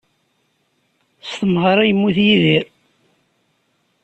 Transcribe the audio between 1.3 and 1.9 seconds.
temɣer i